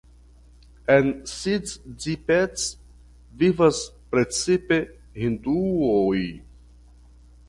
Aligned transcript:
En 0.93 1.09
Siddipet 1.31 2.63
vivas 3.43 3.81
precipe 4.15 4.79
hinduoj. 5.25 6.19